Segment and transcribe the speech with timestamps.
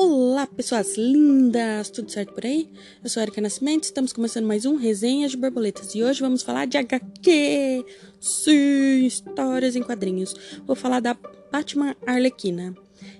[0.00, 1.90] Olá, pessoas lindas!
[1.90, 2.70] Tudo certo por aí?
[3.02, 6.40] Eu sou a Erika Nascimento, estamos começando mais um Resenhas de Borboletas e hoje vamos
[6.40, 7.84] falar de HQ!
[8.20, 10.36] Sim, histórias em quadrinhos.
[10.64, 11.16] Vou falar da
[11.50, 12.76] Batman Arlequina.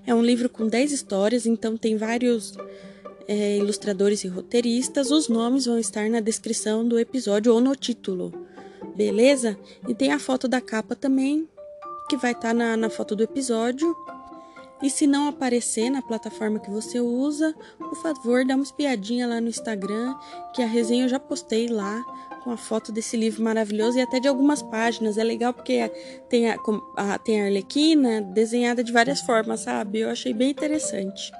[0.07, 2.57] É um livro com 10 histórias, então tem vários
[3.27, 5.11] é, ilustradores e roteiristas.
[5.11, 8.33] Os nomes vão estar na descrição do episódio ou no título,
[8.95, 9.59] beleza?
[9.85, 11.45] E tem a foto da capa também,
[12.07, 13.93] que vai estar na, na foto do episódio.
[14.81, 19.41] E se não aparecer na plataforma que você usa, por favor, dá uma espiadinha lá
[19.41, 20.15] no Instagram,
[20.53, 22.01] que a resenha eu já postei lá
[22.43, 25.17] com a foto desse livro maravilhoso e até de algumas páginas.
[25.17, 25.89] É legal porque
[26.29, 26.57] tem a,
[26.95, 29.99] a, tem a Arlequina desenhada de várias formas, sabe?
[29.99, 31.31] Eu achei bem interessante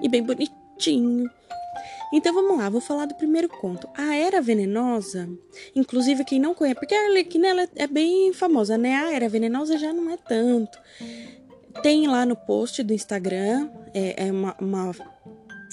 [0.00, 1.30] e bem bonitinho.
[2.12, 3.88] Então vamos lá, vou falar do primeiro conto.
[3.96, 5.28] A Era Venenosa,
[5.74, 8.96] inclusive quem não conhece, porque a Arlequina ela é bem famosa, né?
[8.96, 10.78] A Era Venenosa já não é tanto.
[11.80, 14.92] Tem lá no post do Instagram, é, é uma, uma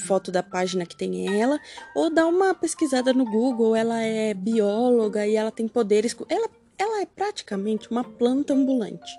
[0.05, 1.59] foto da página que tem ela,
[1.95, 6.15] ou dá uma pesquisada no Google, ela é bióloga e ela tem poderes.
[6.29, 9.11] Ela, ela é praticamente uma planta ambulante.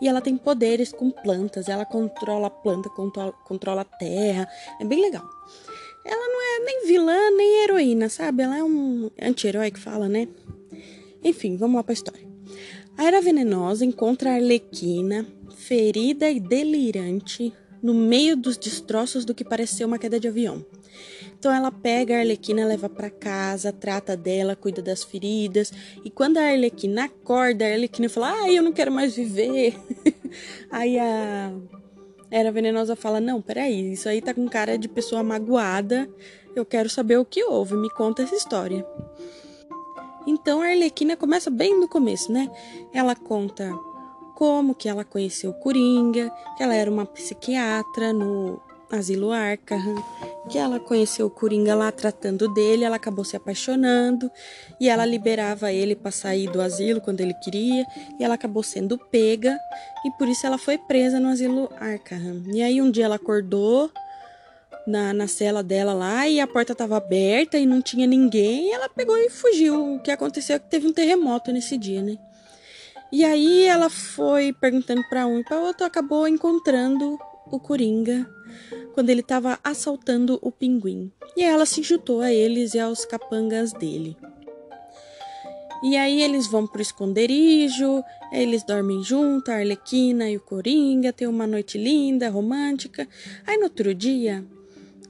[0.00, 4.48] E ela tem poderes com plantas, ela controla a planta, controla, controla a terra.
[4.80, 5.24] É bem legal.
[6.04, 8.42] Ela não é nem vilã nem heroína, sabe?
[8.42, 10.28] Ela é um anti-herói que fala, né?
[11.22, 12.33] Enfim, vamos lá pra história.
[12.96, 19.44] A Era Venenosa encontra a Arlequina ferida e delirante no meio dos destroços do que
[19.44, 20.64] pareceu uma queda de avião.
[21.36, 25.72] Então ela pega a Arlequina, leva para casa, trata dela, cuida das feridas.
[26.04, 29.74] E quando a Arlequina acorda, a Arlequina fala: "Ah, eu não quero mais viver".
[30.70, 31.52] aí a
[32.30, 36.08] Era Venenosa fala: "Não, peraí, isso aí tá com cara de pessoa magoada.
[36.54, 38.86] Eu quero saber o que houve, me conta essa história".
[40.26, 42.50] Então a Arlequina começa bem no começo, né?
[42.92, 43.72] Ela conta
[44.34, 50.02] como que ela conheceu Coringa, que ela era uma psiquiatra no asilo Arkham,
[50.48, 54.30] que ela conheceu o Coringa lá tratando dele, ela acabou se apaixonando
[54.80, 57.84] e ela liberava ele para sair do asilo quando ele queria,
[58.18, 59.58] e ela acabou sendo pega
[60.04, 62.42] e por isso ela foi presa no asilo Arkham.
[62.52, 63.90] E aí um dia ela acordou
[64.86, 68.88] na, na cela dela lá e a porta estava aberta e não tinha ninguém, ela
[68.88, 69.96] pegou e fugiu.
[69.96, 72.18] O que aconteceu é que teve um terremoto nesse dia, né?
[73.12, 77.18] E aí ela foi perguntando para um e para outro, acabou encontrando
[77.50, 78.28] o Coringa
[78.92, 81.12] quando ele estava assaltando o pinguim.
[81.36, 84.16] E ela se juntou a eles e aos capangas dele.
[85.82, 88.02] E aí eles vão pro esconderijo,
[88.32, 93.06] eles dormem junto, a Arlequina e o Coringa, tem uma noite linda, romântica.
[93.46, 94.44] Aí no outro dia,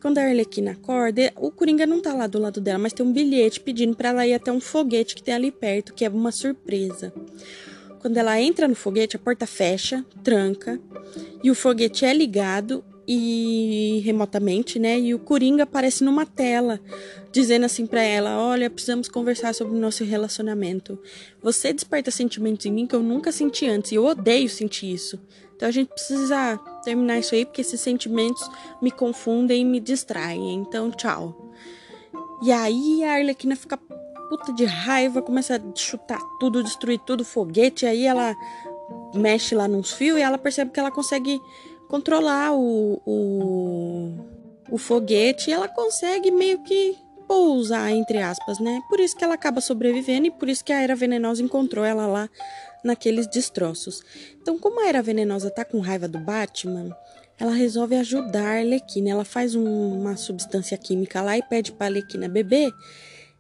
[0.05, 3.11] quando a Arlequina acorda, o Coringa não tá lá do lado dela, mas tem um
[3.11, 6.31] bilhete pedindo para ela ir até um foguete que tem ali perto, que é uma
[6.31, 7.11] surpresa.
[8.01, 10.79] Quando ela entra no foguete, a porta fecha, tranca,
[11.43, 15.01] e o foguete é ligado e remotamente, né?
[15.01, 16.79] E o Coringa aparece numa tela,
[17.33, 20.99] dizendo assim para ela: "Olha, precisamos conversar sobre o nosso relacionamento.
[21.43, 25.19] Você desperta sentimentos em mim que eu nunca senti antes, e eu odeio sentir isso.
[25.57, 28.49] Então a gente precisa terminar isso aí porque esses sentimentos
[28.81, 30.55] me confundem e me distraem.
[30.55, 31.53] Então, tchau."
[32.43, 33.79] E aí a Arlequina fica
[34.29, 37.87] puta de raiva, começa a chutar tudo, destruir tudo, foguete.
[37.87, 38.35] Aí ela
[39.15, 41.41] mexe lá nos fios e ela percebe que ela consegue
[41.89, 44.15] controlar o, o,
[44.71, 48.83] o foguete e ela consegue meio que pousar, entre aspas, né?
[48.89, 52.07] Por isso que ela acaba sobrevivendo e por isso que a Era Venenosa encontrou ela
[52.07, 52.29] lá
[52.85, 54.03] naqueles destroços.
[54.41, 56.95] Então, como a Era Venenosa tá com raiva do Batman,
[57.39, 59.11] ela resolve ajudar a Arlequina.
[59.11, 62.73] Ela faz um, uma substância química lá e pede pra Arlequina beber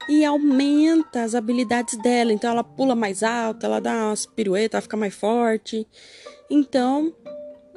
[0.09, 2.32] e aumenta as habilidades dela.
[2.32, 5.87] Então ela pula mais alto, ela dá umas piruetas, ela fica mais forte.
[6.50, 7.15] Então,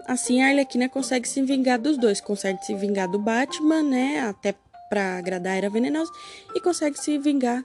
[0.06, 4.56] assim a Arlequina consegue se vingar dos dois, consegue se vingar do Batman, né, até
[4.90, 6.12] para agradar a Era Venenosa
[6.56, 7.64] e consegue se vingar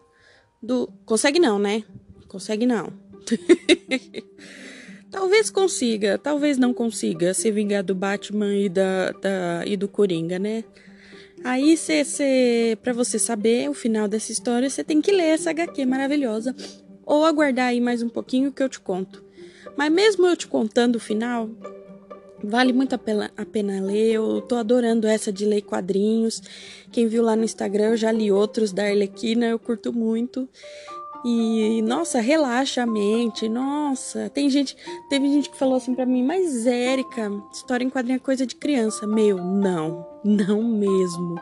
[0.63, 1.85] do consegue não, né?
[2.29, 2.93] Consegue não.
[5.11, 10.39] talvez consiga, talvez não consiga se vingar do Batman e da, da e do Coringa,
[10.39, 10.65] né?
[11.45, 15.51] Aí, cê, cê, para você saber o final dessa história, você tem que ler essa
[15.51, 16.55] HQ maravilhosa
[17.05, 19.25] ou aguardar aí mais um pouquinho que eu te conto.
[19.77, 21.51] Mas mesmo eu te contando o final,
[22.43, 24.13] vale muito a pena, a pena ler.
[24.13, 26.43] Eu tô adorando essa de ler quadrinhos.
[26.91, 30.49] Quem viu lá no Instagram, eu já li outros da Arlequina, eu curto muito.
[31.25, 33.49] E nossa, relaxa a mente.
[33.49, 34.77] Nossa, tem gente,
[35.09, 38.57] teve gente que falou assim para mim, mas Érica, história em quadrinho é coisa de
[38.57, 39.07] criança.
[39.07, 41.41] Meu, não, não mesmo.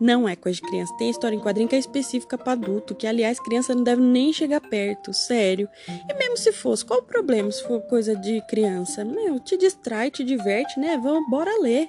[0.00, 0.96] Não é coisa de criança.
[0.96, 4.32] Tem história em quadrinho que é específica para adulto, que aliás criança não deve nem
[4.32, 5.68] chegar perto, sério.
[6.08, 9.04] E mesmo se fosse, qual o problema se for coisa de criança?
[9.04, 10.98] Meu, te distrai, te diverte, né?
[11.02, 11.88] Vamos, bora ler.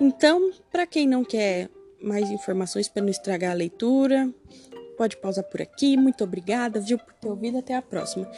[0.00, 1.70] Então, para quem não quer
[2.02, 4.28] mais informações para não estragar a leitura,
[5.02, 5.96] pode pausar por aqui.
[5.96, 7.58] Muito obrigada, viu, por ter ouvido.
[7.58, 8.30] Até a próxima.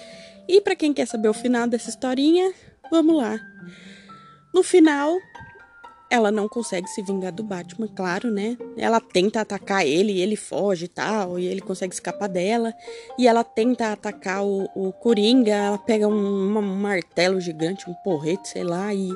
[0.49, 2.55] E para quem quer saber o final dessa historinha,
[2.91, 3.39] vamos lá.
[4.55, 5.15] No final,
[6.11, 8.57] ela não consegue se vingar do Batman, claro, né?
[8.79, 12.73] Ela tenta atacar ele, e ele foge e tal, e ele consegue escapar dela.
[13.19, 18.49] E ela tenta atacar o, o Coringa, ela pega um, um martelo gigante, um porrete,
[18.49, 19.11] sei lá, e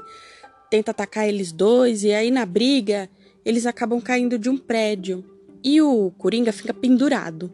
[0.68, 2.04] tenta atacar eles dois.
[2.04, 3.08] E aí na briga,
[3.42, 5.37] eles acabam caindo de um prédio.
[5.62, 7.50] E o Coringa fica pendurado.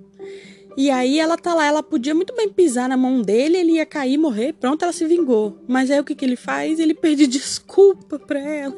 [0.76, 3.86] E aí ela tá lá, ela podia muito bem pisar na mão dele, ele ia
[3.86, 5.56] cair, morrer, pronto, ela se vingou.
[5.68, 6.80] Mas aí o que, que ele faz?
[6.80, 8.76] Ele pede desculpa pra ela.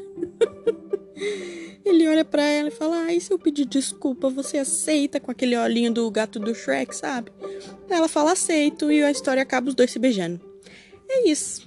[1.82, 5.56] ele olha pra ela e fala: Ai, se eu pedir desculpa, você aceita com aquele
[5.56, 7.32] olhinho do gato do Shrek, sabe?
[7.88, 10.38] Ela fala: Aceito, e a história acaba os dois se beijando.
[11.08, 11.66] É isso.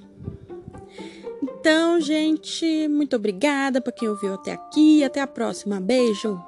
[1.42, 5.04] Então, gente, muito obrigada para quem ouviu até aqui.
[5.04, 5.80] Até a próxima.
[5.80, 6.40] Beijo.